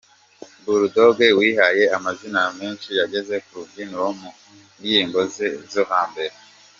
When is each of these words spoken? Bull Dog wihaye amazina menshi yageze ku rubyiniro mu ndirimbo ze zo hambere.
Bull 0.63 0.83
Dog 0.95 1.17
wihaye 1.39 1.83
amazina 1.97 2.41
menshi 2.59 2.89
yageze 2.99 3.35
ku 3.45 3.51
rubyiniro 3.59 4.07
mu 4.19 4.29
ndirimbo 4.77 5.19
ze 5.33 5.47
zo 5.73 5.83
hambere. 5.91 6.35